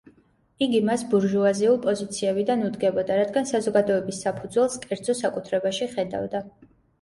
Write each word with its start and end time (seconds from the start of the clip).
იგი 0.67 0.79
მას 0.85 1.01
ბურჟუაზიულ 1.09 1.75
პოზიციებიდან 1.83 2.63
უდგებოდა, 2.69 3.19
რადგან 3.19 3.47
საზოგადების 3.51 4.23
საფუძველს 4.25 4.79
კერძო 4.87 5.17
საკუთრებაში 5.21 5.91
ხედავდა. 5.95 6.45